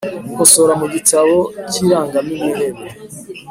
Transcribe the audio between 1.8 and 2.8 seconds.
irangamimirere